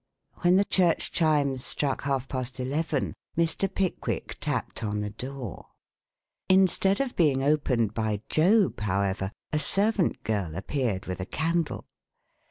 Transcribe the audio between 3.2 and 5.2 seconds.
Mr. Pickwick tapped on the